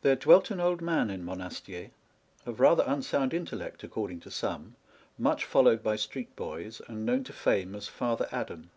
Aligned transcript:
There 0.00 0.16
dwelt 0.16 0.50
an 0.50 0.58
old 0.58 0.80
man 0.80 1.10
in 1.10 1.22
Monastier, 1.22 1.90
of 2.46 2.60
rather 2.60 2.82
unsound 2.86 3.34
intellect 3.34 3.84
according 3.84 4.20
to 4.20 4.30
some, 4.30 4.74
much 5.18 5.44
followed 5.44 5.82
by 5.82 5.96
street 5.96 6.34
boys, 6.34 6.80
and 6.88 7.04
known 7.04 7.22
to 7.24 7.34
fame 7.34 7.74
as 7.74 7.88
Father 7.88 8.26
Adam. 8.32 8.70